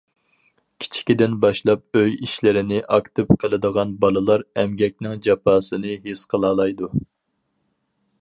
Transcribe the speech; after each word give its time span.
كىچىكىدىن 0.83 1.33
باشلاپ 1.43 1.99
ئۆي 1.99 2.15
ئىشلىرىنى 2.27 2.79
ئاكتىپ 2.95 3.29
قىلىدىغان 3.43 3.93
بالىلار 4.05 4.45
ئەمگەكنىڭ 4.63 5.21
جاپاسىنى 5.29 5.93
ھېس 6.09 6.25
قىلالايدۇ. 6.33 6.91